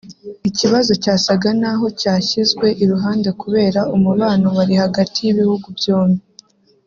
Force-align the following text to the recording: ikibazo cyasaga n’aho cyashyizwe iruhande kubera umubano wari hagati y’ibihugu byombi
ikibazo 0.49 0.91
cyasaga 1.03 1.49
n’aho 1.61 1.85
cyashyizwe 1.99 2.67
iruhande 2.83 3.29
kubera 3.41 3.79
umubano 3.95 4.47
wari 4.57 4.73
hagati 4.83 5.17
y’ibihugu 5.23 5.67
byombi 5.77 6.23